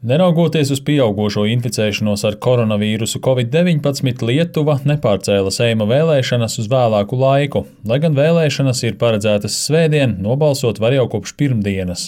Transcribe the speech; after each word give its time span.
Neraugoties 0.00 0.70
uz 0.72 0.78
pieaugušo 0.80 1.42
inficēšanos 1.52 2.22
ar 2.24 2.38
koronavīrusu 2.40 3.18
Covid-19, 3.20 4.22
Lietuva 4.24 4.78
nepārcēla 4.88 5.52
Seima 5.52 5.84
vēlēšanas 5.90 6.56
uz 6.62 6.70
vēlāku 6.72 7.18
laiku, 7.20 7.66
lai 7.84 7.98
gan 8.00 8.16
vēlēšanas 8.16 8.80
ir 8.88 8.96
paredzētas 9.02 9.58
svētdien, 9.66 10.14
nobalsot 10.24 10.80
var 10.80 10.96
jau 10.96 11.04
kopš 11.12 11.34
pirmdienas. 11.36 12.06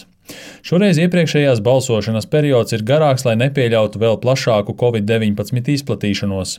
Šoreiz 0.64 1.02
iepriekšējās 1.04 1.60
balsošanas 1.60 2.30
periods 2.32 2.72
ir 2.72 2.86
garāks, 2.88 3.26
lai 3.28 3.36
nepieļautu 3.44 4.00
vēl 4.00 4.16
plašāku 4.24 4.72
Covid-19 4.80 5.68
izplatīšanos. 5.76 6.56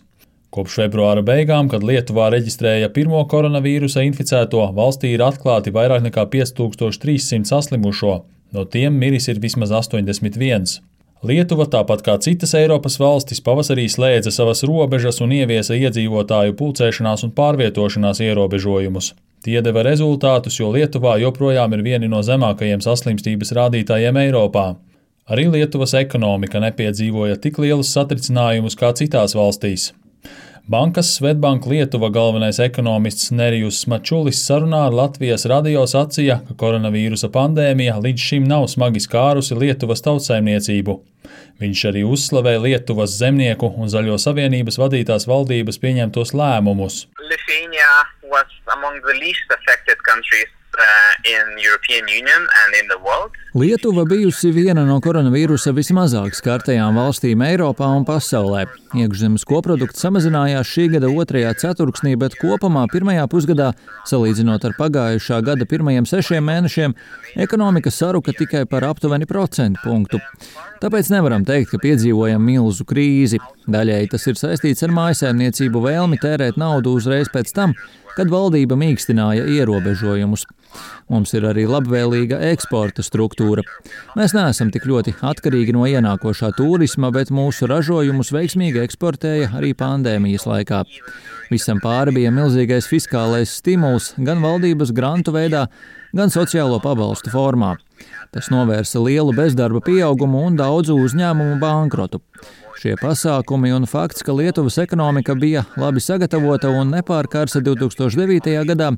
Kopš 0.54 0.80
februāra 0.84 1.26
beigām, 1.26 1.66
kad 1.66 1.82
Lietuvā 1.82 2.30
reģistrēja 2.38 2.94
pirmo 2.94 3.26
koronavīrusa 3.26 4.06
inficēto, 4.06 4.70
valstī 4.78 5.18
ir 5.18 5.26
atklāti 5.26 5.74
vairāk 5.74 6.06
nekā 6.12 6.30
5300 6.38 7.50
saslimušo, 7.50 8.20
no 8.54 8.70
tiem 8.70 9.02
miris 9.02 9.34
ir 9.34 9.42
vismaz 9.42 9.74
81. 9.82 10.84
Lietuva, 11.24 11.64
tāpat 11.72 12.02
kā 12.04 12.18
citas 12.20 12.52
Eiropas 12.60 12.98
valstis, 13.00 13.40
pavasarī 13.40 13.86
slēdza 13.88 14.32
savas 14.36 14.66
robežas 14.68 15.22
un 15.24 15.32
ieviesa 15.32 15.78
iedzīvotāju 15.80 16.58
pulcēšanās 16.60 17.24
un 17.24 17.32
pārvietošanās 17.38 18.20
ierobežojumus. 18.26 19.14
Tie 19.44 19.56
deva 19.64 19.86
rezultātus, 19.88 20.60
jo 20.60 20.68
Lietuvā 20.76 21.16
joprojām 21.24 21.78
ir 21.78 21.86
vieni 21.88 22.12
no 22.12 22.20
zemākajiem 22.28 22.84
saslimstības 22.84 23.56
rādītājiem 23.56 24.20
Eiropā. 24.26 24.68
Arī 25.32 25.48
Lietuvas 25.48 25.96
ekonomika 25.96 26.60
nepiedzīvoja 26.60 27.40
tik 27.40 27.64
lielus 27.64 27.96
satricinājumus 27.96 28.76
kā 28.76 28.92
citās 28.92 29.36
valstīs. 29.40 29.94
Bankas 30.68 31.16
Svetbank 31.16 31.66
Lietuva 31.66 32.08
galvenais 32.10 32.56
ekonomists 32.64 33.34
Nerijus 33.36 33.82
Mačulis 33.92 34.38
sarunā 34.48 34.86
ar 34.88 34.94
Latvijas 34.96 35.44
radio 35.52 35.82
sacīja, 35.84 36.38
ka 36.48 36.56
koronavīrusa 36.62 37.28
pandēmija 37.34 37.98
līdz 38.06 38.28
šim 38.30 38.48
nav 38.48 38.70
smagi 38.72 39.02
skārusi 39.04 39.58
Lietuvas 39.60 40.06
tautsaimniecību. 40.08 40.96
Viņš 41.60 41.84
arī 41.92 42.06
uzslavēja 42.08 42.64
Lietuvas 42.64 43.18
zemnieku 43.20 43.74
un 43.76 43.92
Zaļo 43.92 44.16
savienības 44.16 44.80
vadītās 44.80 45.28
valdības 45.28 45.84
pieņemtos 45.84 46.32
lēmumus. 46.32 47.10
Lithuania 47.20 47.92
was 48.32 48.48
among 48.78 49.04
the 49.04 49.20
least 49.20 49.44
affected 49.52 50.00
countries 50.08 50.48
Lietuva 53.54 54.02
bijusi 54.10 54.50
viena 54.50 54.82
no 54.88 54.96
koronavīrusa 55.04 55.70
vismazāk 55.78 56.34
skartajām 56.34 56.98
valstīm 56.98 57.44
Eiropā 57.46 57.86
un 57.94 58.06
pasaulē. 58.08 58.64
Iekšzemes 58.98 59.46
koprodukts 59.46 60.02
samazinājās 60.02 60.72
šī 60.74 60.88
gada 60.96 61.12
otrajā 61.14 61.52
ceturksnī, 61.62 62.16
bet 62.18 62.34
kopumā 62.42 62.88
pirmajā 62.90 63.28
pusgadā, 63.30 63.70
salīdzinot 64.10 64.66
ar 64.66 64.74
pagājušā 64.80 65.40
gada 65.46 65.70
pirmajiem 65.70 66.10
sešiem 66.10 66.50
mēnešiem, 66.50 66.98
ekonomika 67.46 67.94
saruka 67.94 68.34
tikai 68.34 68.66
par 68.70 68.88
aptuveni 68.90 69.30
procentu 69.30 69.86
punktu. 69.86 70.22
Tāpēc 70.82 71.14
nevaram 71.14 71.46
teikt, 71.46 71.76
ka 71.76 71.82
piedzīvojam 71.86 72.42
milzu 72.42 72.90
krīzi. 72.90 73.38
Daļēji 73.70 74.10
tas 74.16 74.26
ir 74.28 74.42
saistīts 74.42 74.82
ar 74.84 74.98
mājasēmniecību 74.98 75.86
vēlmi 75.86 76.18
tērēt 76.26 76.58
naudu 76.58 76.98
uzreiz 76.98 77.30
pēc 77.30 77.54
tam, 77.54 77.78
kad 78.18 78.34
valdība 78.34 78.78
mīkstināja 78.82 79.46
ierobežojumus. 79.60 80.50
Mums 81.12 81.34
ir 81.38 81.48
arī 81.50 81.66
labvēlīga 81.70 82.40
eksporta 82.52 83.04
struktūra. 83.06 83.64
Mēs 84.18 84.36
neesam 84.38 84.72
tik 84.74 84.88
ļoti 84.90 85.16
atkarīgi 85.22 85.76
no 85.76 85.88
ienākošā 85.90 86.54
turisma, 86.58 87.12
bet 87.14 87.32
mūsu 87.34 87.68
ražojumus 87.70 88.32
veiksmīgi 88.34 88.84
eksportēja 88.86 89.52
arī 89.60 89.74
pandēmijas 89.78 90.48
laikā. 90.50 90.84
Visam 91.52 91.82
pāri 91.84 92.16
bija 92.16 92.32
milzīgais 92.34 92.88
fiskālais 92.90 93.58
stimuls 93.60 94.14
gan 94.18 94.42
valdības 94.42 94.94
grantu 94.96 95.36
veidā, 95.36 95.68
gan 96.14 96.32
sociālo 96.34 96.80
pabalstu 96.84 97.32
formā. 97.34 97.76
Tas 98.34 98.50
novērsa 98.54 99.02
lielu 99.02 99.34
bezdarba 99.36 99.82
pieaugumu 99.86 100.42
un 100.48 100.58
daudzu 100.58 100.96
uzņēmumu 101.02 101.60
bankrotu. 101.62 102.22
Šie 102.82 102.96
pasākumi 103.00 103.70
un 103.72 103.86
fakts, 103.88 104.26
ka 104.26 104.34
Lietuvas 104.36 104.80
ekonomika 104.82 105.36
bija 105.40 105.62
labi 105.80 106.02
sagatavota 106.04 106.72
un 106.74 106.92
nepārkārsa 106.96 107.62
2009. 107.64 108.58
gadā, 108.68 108.90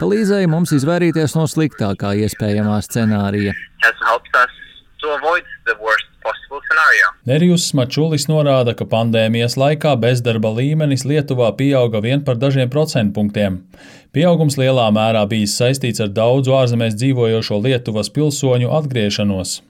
palīdzēja 0.00 0.50
mums 0.50 0.74
izvairīties 0.76 1.36
no 1.38 1.46
sliktākā 1.48 2.12
iespējamā 2.26 2.80
scenārija. 2.84 3.54
Nerijus 7.28 7.68
Mačulis 7.78 8.26
norāda, 8.30 8.74
ka 8.78 8.86
pandēmijas 8.88 9.56
laikā 9.60 9.92
bezdarba 10.00 10.50
līmenis 10.56 11.04
Lietuvā 11.08 11.50
pieauga 11.58 12.00
vien 12.04 12.24
par 12.26 12.38
dažiem 12.40 12.70
procentpunktiem. 12.72 13.60
Pieaugums 14.12 14.58
lielā 14.60 14.88
mērā 14.94 15.22
bijis 15.28 15.54
saistīts 15.60 16.02
ar 16.04 16.10
daudzu 16.12 16.56
ārzemēs 16.58 16.96
dzīvojošo 17.00 17.60
Lietuvas 17.66 18.10
pilsoņu 18.12 18.72
atgriešanos. 18.78 19.60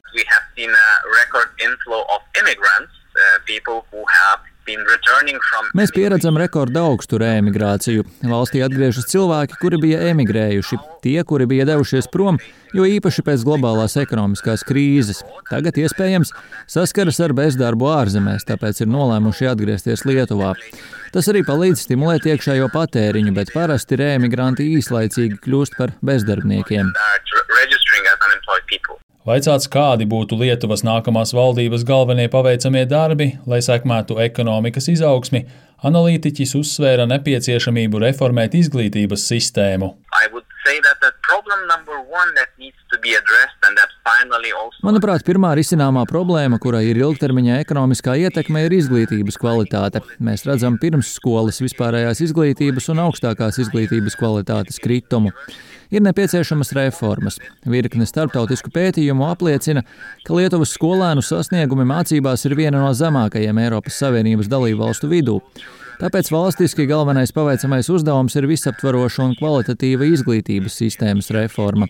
Mēs 5.75 5.91
pieredzam 5.95 6.37
rekordu 6.39 6.78
augstu 6.83 7.19
reemigrāciju. 7.19 8.05
Valstī 8.31 8.62
atgriežas 8.62 9.09
cilvēki, 9.11 9.59
kuri 9.59 9.81
bija 9.83 10.03
emigrējuši, 10.12 10.78
tie, 11.03 11.19
kuri 11.27 11.49
bija 11.50 11.67
devušies 11.73 12.06
prom, 12.12 12.39
jo 12.77 12.87
īpaši 12.87 13.25
pēc 13.27 13.43
globālās 13.49 13.99
ekonomiskās 13.99 14.62
krīzes. 14.69 15.25
Tagad 15.50 15.81
iespējams 15.83 16.31
saskaras 16.71 17.19
ar 17.25 17.34
bezdarbu 17.39 17.91
ārzemēs, 17.91 18.47
tāpēc 18.49 18.84
ir 18.84 18.93
nolēmuši 18.93 19.50
atgriezties 19.50 20.06
Lietuvā. 20.06 20.55
Tas 21.12 21.27
arī 21.29 21.43
palīdz 21.44 21.83
stimulēt 21.83 22.31
iekšējo 22.31 22.71
patēriņu, 22.73 23.34
bet 23.37 23.50
parasti 23.53 23.99
reemigranti 24.00 24.71
īslaicīgi 24.79 25.43
kļūst 25.43 25.77
par 25.81 25.97
bezdarbniekiem. 26.06 26.94
Vaicāts, 29.22 29.69
kādi 29.71 30.03
būtu 30.10 30.34
Lietuvas 30.41 30.81
nākamās 30.83 31.31
valdības 31.37 31.84
galvenie 31.87 32.25
paveicamie 32.31 32.83
darbi, 32.91 33.28
lai 33.47 33.60
sekmētu 33.62 34.16
ekonomikas 34.25 34.88
izaugsmi, 34.91 35.44
analītiķis 35.87 36.56
uzsvēra 36.59 37.06
nepieciešamību 37.06 38.03
reformēt 38.03 38.56
izglītības 38.59 39.28
sistēmu. 39.31 39.93
Manuprāt, 44.87 45.25
pirmā 45.27 45.53
risināmā 45.59 46.05
problēma, 46.11 46.61
kurai 46.63 46.85
ir 46.91 47.01
ilgtermiņā 47.03 47.59
ekonomiskā 47.65 48.17
ietekme, 48.27 48.67
ir 48.67 48.77
izglītības 48.79 49.39
kvalitāte. 49.43 50.03
Mēs 50.23 50.47
redzam 50.49 50.79
pirmsskolas 50.83 51.63
vispārējās 51.65 52.25
izglītības 52.29 52.91
un 52.95 53.05
augstākās 53.09 53.61
izglītības 53.67 54.19
kvalitātes 54.21 54.83
kritumu 54.83 55.35
ir 55.93 56.03
nepieciešamas 56.03 56.73
reformas. 56.77 57.37
Virkne 57.69 58.07
starptautisku 58.09 58.73
pētījumu 58.73 59.27
apliecina, 59.29 59.85
ka 60.27 60.39
Lietuvas 60.39 60.73
skolēnu 60.77 61.25
sasniegumi 61.25 61.87
mācībās 61.89 62.47
ir 62.49 62.57
viena 62.59 62.81
no 62.81 62.91
zemākajiem 62.97 63.61
Eiropas 63.67 64.01
Savienības 64.01 64.51
dalību 64.53 64.87
valstu 64.87 65.13
vidū. 65.13 65.39
Tāpēc 66.03 66.33
valstiski 66.35 66.83
galvenais 66.91 67.31
paveicamais 67.31 67.87
uzdevums 67.95 68.35
ir 68.35 68.49
visaptvaroša 68.51 69.23
un 69.23 69.37
kvalitatīva 69.39 70.09
izglītības 70.11 70.75
sistēmas 70.81 71.29
reforma. 71.31 71.87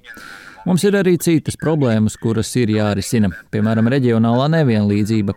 Mums 0.66 0.84
ir 0.84 0.98
arī 0.98 1.14
citas 1.16 1.56
problēmas, 1.56 2.18
kuras 2.20 2.50
ir 2.60 2.70
jārisina, 2.74 3.30
piemēram, 3.54 3.88
reģionālā 3.94 4.50
nevienlīdzība. 4.52 5.32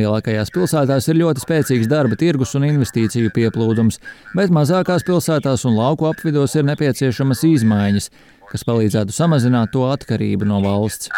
Lielākajās 0.00 0.48
pilsētās 0.54 1.10
ir 1.12 1.20
ļoti 1.20 1.44
spēcīgs 1.44 1.90
darba 1.92 2.16
tirgus 2.16 2.56
un 2.56 2.64
investīciju 2.70 3.34
pieplūdums, 3.36 4.00
bet 4.32 4.54
mazākās 4.54 5.04
pilsētās 5.04 5.66
un 5.68 5.76
lauku 5.76 6.08
apvidos 6.08 6.56
ir 6.56 6.64
nepieciešamas 6.72 7.44
izmaiņas, 7.52 8.08
kas 8.48 8.64
palīdzētu 8.64 9.12
samazināt 9.12 9.76
to 9.76 9.84
atkarību 9.92 10.48
no 10.48 10.64
valsts. 10.64 11.12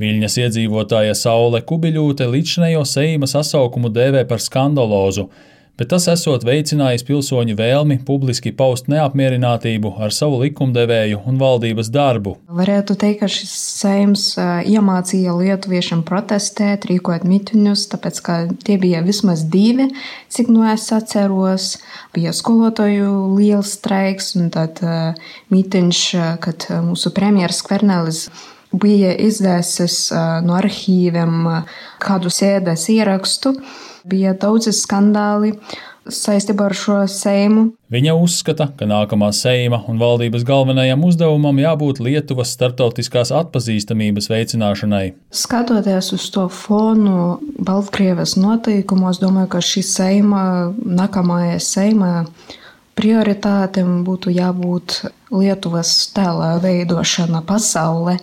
Viļņas 0.00 0.36
iedzīvotāja 0.46 1.14
Saule 1.18 1.60
Kubiļūte 1.68 2.28
līdzinējo 2.32 2.86
Seima 2.88 3.28
sasaukumu 3.28 3.92
dēvē 3.92 4.26
par 4.30 4.40
skandalozu 4.40 5.28
bet 5.80 5.88
tas 5.88 6.04
esot 6.12 6.42
veicinājis 6.44 7.06
pilsoņu 7.08 7.54
vēlmi 7.56 7.96
publiski 8.04 8.50
paust 8.52 8.90
neapmierinātību 8.92 9.94
ar 10.04 10.12
savu 10.12 10.42
likumdevēju 10.42 11.22
un 11.24 11.38
valdības 11.40 11.88
darbu. 11.94 12.34
Varētu 12.52 12.98
teikt, 13.00 13.22
ka 13.22 13.30
šis 13.32 13.54
seims 13.80 14.26
iemācīja 14.68 15.32
lietuviešiem 15.38 16.04
protestēt, 16.08 16.84
rīkot 16.90 17.24
mitiņus, 17.24 17.86
tāpēc 17.94 18.20
ka 18.26 18.38
tie 18.66 18.76
bija 18.82 19.00
vismaz 19.06 19.46
divi, 19.48 19.88
cik 20.28 20.52
no 20.52 20.68
es 20.68 20.84
atceros. 20.92 21.72
Bija 22.12 22.36
skolotāju 22.36 23.38
liels 23.38 23.72
streiks 23.78 24.34
un 24.36 24.52
tad 24.52 24.84
mitiņš, 25.54 26.06
kad 26.44 26.68
mūsu 26.84 27.16
premjeras 27.16 27.64
Skvernelis 27.64 28.26
bija 28.72 29.14
izdzēsis 29.18 30.10
no 30.46 30.58
arhīviem 30.58 31.46
kādu 32.02 32.32
sēdes 32.32 32.88
ierakstu 32.92 33.56
Bija 34.08 34.32
daudzi 34.32 34.72
skandāli 34.72 35.52
saistībā 36.10 36.70
ar 36.70 36.74
šo 36.74 36.96
seimu. 37.10 37.66
Viņa 37.92 38.14
uzskata, 38.16 38.70
ka 38.78 38.86
nākamā 38.88 39.28
seima 39.36 39.82
un 39.90 39.98
valdības 40.00 40.46
galvenajam 40.48 41.04
uzdevumam 41.04 41.60
jābūt 41.60 42.00
Lietuvas 42.02 42.54
starptautiskās 42.56 43.32
atpazīstamības 43.36 44.30
veicināšanai. 44.32 45.04
Skatoties 45.42 46.12
uz 46.16 46.30
to 46.32 46.46
fonu 46.54 47.36
Baltkrievijas 47.60 48.38
noteikumos, 48.40 49.20
domāju, 49.20 49.52
ka 49.52 49.62
šī 49.64 49.84
seima, 49.86 50.42
nākamajā 50.80 51.60
seimā 51.66 52.14
prioritātēm 52.98 54.00
būtu 54.06 54.32
jābūt 54.34 55.00
Lietuvas 55.30 55.92
tēla 56.14 56.56
veidošana 56.62 57.42
pasaulē. 57.46 58.18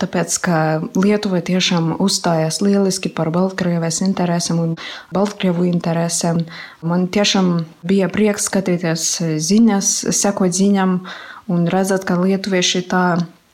Tāpēc, 0.00 0.36
ka 0.40 0.58
Lietuva 0.96 1.42
tiešām 1.44 1.92
uzstājās 2.00 2.62
lieliski 2.64 3.10
par 3.12 3.28
Baltkrievijas 3.34 4.00
interesēm 4.06 4.62
un 4.62 4.70
Baltkrievu 5.12 5.66
interesēm. 5.68 6.46
Man 6.80 7.04
tiešām 7.12 7.50
bija 7.84 8.08
prieks 8.12 8.48
skatīties 8.48 9.10
ziņas, 9.44 9.92
sekot 10.16 10.56
ziņām 10.56 10.96
un 11.52 11.68
redzēt, 11.68 12.08
ka 12.08 12.16
lietuvieši 12.16 12.86
tā 12.88 13.04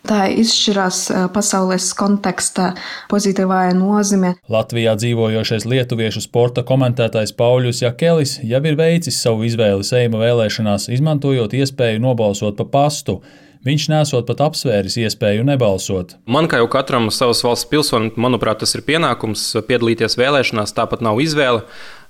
Tā 0.06 0.26
izšķirās 0.30 0.98
pasaules 1.34 1.88
kontekstā 1.98 2.68
pozitīvā 3.10 3.64
nozīme. 3.74 4.36
Latvijā 4.52 4.92
dzīvojošais 5.00 5.66
lietuviešu 5.66 6.22
sporta 6.22 6.62
komentētājs 6.66 7.34
Pauļus 7.34 7.82
Jakelis 7.82 8.36
jau 8.46 8.60
ir 8.70 8.78
veicis 8.78 9.18
savu 9.22 9.42
izvēli 9.48 9.86
Seima 9.86 10.20
vēlēšanās, 10.22 10.86
izmantojot 10.94 11.56
iespēju 11.58 12.04
nobalsot 12.06 12.54
pa 12.60 12.68
pastu. 12.76 13.18
Viņš 13.66 13.88
nesot 13.90 14.28
pat 14.28 14.44
apsvēris 14.46 14.94
iespēju 15.02 15.42
nebalsot. 15.48 16.14
Man, 16.30 16.46
kā 16.46 16.60
jau 16.60 16.68
katram 16.70 17.08
savas 17.10 17.42
valsts 17.42 17.66
pilsonim, 17.66 18.12
manuprāt, 18.14 18.60
tas 18.62 18.76
ir 18.78 18.84
pienākums 18.86 19.42
piedalīties 19.66 20.14
vēlēšanās, 20.20 20.74
tāpat 20.76 21.02
nav 21.02 21.18
izvēle. 21.24 21.64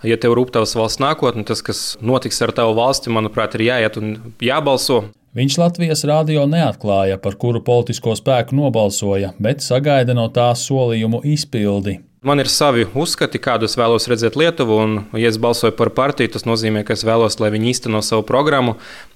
Ja 0.04 0.18
tev 0.20 0.36
rūp 0.36 0.52
tavas 0.52 0.76
valsts 0.76 1.00
nākotne, 1.00 1.46
tas, 1.48 1.64
kas 1.64 1.86
notiks 2.04 2.42
ar 2.44 2.52
tavu 2.52 2.76
valsti, 2.76 3.14
manuprāt, 3.14 3.56
ir 3.56 3.70
jāiet 3.70 3.96
un 3.96 4.18
jābalso. 4.44 5.06
Viņš 5.36 5.58
Latvijas 5.60 6.00
rādio 6.08 6.46
neatklāja, 6.48 7.18
par 7.20 7.34
kuru 7.36 7.60
politisko 7.60 8.14
spēku 8.16 8.56
nobalsoja, 8.56 9.34
bet 9.36 9.60
sagaida 9.60 10.16
no 10.16 10.30
tā 10.32 10.48
solījumu 10.56 11.20
izpildi. 11.28 11.98
Man 12.26 12.40
ir 12.42 12.48
savi 12.50 12.82
uzskati, 12.90 13.38
kādu 13.38 13.68
es 13.68 13.76
vēlos 13.78 14.08
redzēt 14.10 14.34
Lietuvu. 14.34 14.76
Un, 14.82 14.94
ja 15.14 15.28
es 15.30 15.36
balsoju 15.38 15.76
par 15.78 15.92
partiju, 15.94 16.32
tas 16.34 16.42
nozīmē, 16.42 16.80
ka 16.82 16.96
es 16.96 17.04
vēlos, 17.06 17.36
lai 17.38 17.52
viņi 17.54 17.68
īsteno 17.70 18.00
savu 18.02 18.24
programmu. 18.26 18.72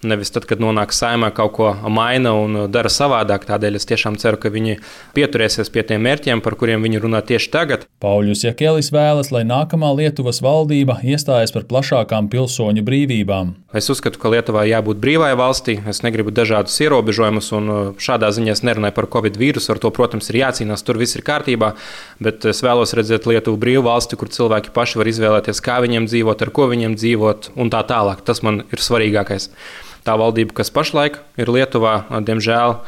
Nevis 0.06 0.30
tad, 0.30 0.44
kad 0.46 0.62
nonāk 0.62 0.94
saimā, 0.94 1.32
kaut 1.34 1.56
ko 1.56 1.72
maina 1.90 2.36
un 2.38 2.68
dara 2.70 2.86
savādāk. 2.86 3.48
Tādēļ 3.48 3.80
es 3.80 3.88
tiešām 3.90 4.14
ceru, 4.22 4.38
ka 4.38 4.52
viņi 4.54 4.76
pieturēsies 5.16 5.72
pie 5.74 5.82
tiem 5.88 6.06
mērķiem, 6.06 6.38
par 6.44 6.54
kuriem 6.60 6.86
viņi 6.86 7.00
runā 7.02 7.24
tieši 7.26 7.50
tagad. 7.50 7.88
Pauļus 7.98 8.44
Jakelis 8.46 8.92
vēlas, 8.94 9.32
lai 9.34 9.42
nākamā 9.48 9.90
Lietuvas 9.98 10.38
valdība 10.46 11.00
iestājas 11.02 11.50
par 11.56 11.66
plašākām 11.66 12.30
pilsoņu 12.30 12.86
brīvībām. 12.86 13.56
Es 13.74 13.90
uzskatu, 13.90 14.22
ka 14.22 14.30
Lietuvā 14.36 14.68
jābūt 14.70 15.02
brīvai 15.02 15.32
valstī. 15.34 15.80
Es 15.90 16.04
negribu 16.06 16.30
dažādus 16.30 16.78
ierobežojumus, 16.86 17.50
un 17.58 17.74
uh, 17.74 17.82
šādā 17.98 18.30
ziņā 18.38 18.54
es 18.54 18.64
nerunāju 18.70 18.94
par 19.02 19.10
covid 19.18 19.34
vīrusu. 19.42 19.74
Ar 19.74 19.82
to, 19.82 19.90
protams, 19.94 20.30
ir 20.30 20.40
jācīnās, 20.44 20.86
tur 20.86 21.02
viss 21.02 21.18
ir 21.18 21.26
kārtībā. 21.26 21.74
Bet 22.22 22.46
es 22.46 22.62
vēlos 22.62 22.94
redzēt 23.00 23.28
Lietuvu 23.28 23.58
brīvu 23.60 23.84
valsti, 23.88 24.18
kur 24.20 24.30
cilvēki 24.32 24.72
paši 24.76 25.00
var 25.00 25.10
izvēlēties, 25.10 25.62
kā 25.64 25.80
viņiem 25.84 26.08
dzīvot, 26.10 26.46
ar 26.46 26.54
ko 26.54 26.70
viņiem 26.70 26.96
dzīvot, 27.00 27.52
un 27.60 27.72
tā 27.72 27.82
tālāk. 27.88 28.22
Tas 28.26 28.44
man 28.46 28.62
ir 28.70 28.84
svarīgākais. 28.84 29.50
Tā 30.06 30.16
valdība, 30.16 30.54
kas 30.60 30.72
pašlaik 30.72 31.18
ir 31.40 31.52
Lietuvā, 31.52 32.04
diemžēl 32.24 32.78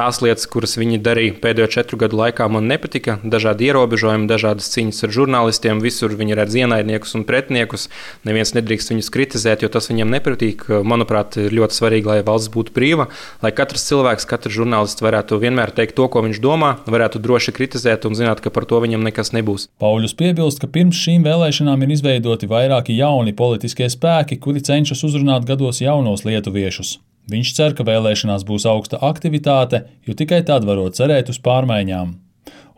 Tās 0.00 0.22
lietas, 0.24 0.46
kuras 0.48 0.78
viņi 0.80 0.96
darīja 1.04 1.34
pēdējo 1.42 1.66
četru 1.74 1.98
gadu 2.00 2.16
laikā, 2.16 2.46
man 2.48 2.64
nepatika. 2.70 3.18
Dažādi 3.20 3.66
ierobežojumi, 3.68 4.30
dažādas 4.30 4.70
cīņas 4.72 5.04
ar 5.04 5.10
žurnālistiem, 5.12 5.82
visur 5.84 6.14
viņi 6.16 6.38
redz 6.38 6.56
ienaidniekus 6.56 7.12
un 7.18 7.26
pretiniekus. 7.28 7.84
Neviens 8.24 8.54
nedrīkst 8.56 8.94
viņus 8.94 9.12
kritizēt, 9.12 9.60
jo 9.60 9.68
tas 9.68 9.90
viņiem 9.90 10.14
nepatīk. 10.14 10.64
Manuprāt, 10.88 11.36
ir 11.42 11.52
ļoti 11.58 11.76
svarīgi, 11.76 12.08
lai 12.08 12.16
valsts 12.24 12.48
būtu 12.54 12.72
brīva, 12.78 13.10
lai 13.44 13.50
katrs 13.52 13.84
cilvēks, 13.90 14.24
katrs 14.30 14.56
žurnālists 14.56 15.04
varētu 15.04 15.36
vienmēr 15.44 15.74
teikt 15.76 15.98
to, 16.00 16.08
ko 16.08 16.24
viņš 16.24 16.40
domā, 16.40 16.72
varētu 16.88 17.20
droši 17.20 17.52
kritizēt 17.60 18.08
un 18.08 18.16
zināt, 18.16 18.40
ka 18.40 18.48
par 18.48 18.64
to 18.72 18.80
viņam 18.80 19.04
nekas 19.04 19.34
nebūs. 19.36 19.68
Pauļus 19.84 20.16
piebilst, 20.16 20.64
ka 20.64 20.72
pirms 20.78 20.96
šīm 20.96 21.28
vēlēšanām 21.28 21.84
ir 21.84 21.92
izveidoti 21.98 22.48
vairāki 22.48 22.96
jauni 22.96 23.36
politiskie 23.36 23.92
spēki, 23.92 24.40
kuri 24.40 24.64
cenšas 24.64 25.04
uzrunāt 25.12 25.44
gados 25.44 25.84
jaunos 25.84 26.24
lietuviešus. 26.24 26.96
Viņš 27.30 27.54
cer, 27.54 27.74
ka 27.78 27.86
vēlēšanās 27.86 28.42
būs 28.48 28.66
augsta 28.66 28.98
aktivitāte, 29.06 29.84
jo 30.06 30.16
tikai 30.18 30.42
tad 30.46 30.66
varot 30.66 30.98
cerēt 30.98 31.30
uz 31.30 31.38
pārmaiņām. 31.44 32.16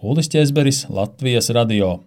Ulis 0.03 0.29
Česberis, 0.29 0.85
Latvijas 0.93 1.49
radio. 1.57 2.03